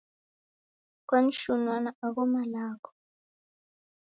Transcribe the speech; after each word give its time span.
Kwanishunua 1.07 1.75
na 1.83 1.91
agho 2.05 2.23
malagho 2.33 2.89